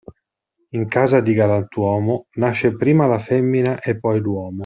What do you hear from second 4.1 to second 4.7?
l'uomo.